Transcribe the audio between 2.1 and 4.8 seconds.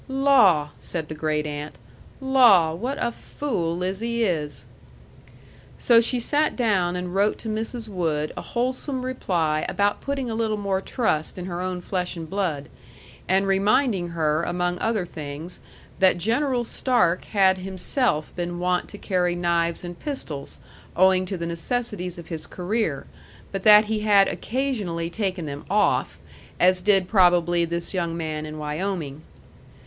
"Law, what a fool Lizzie is!"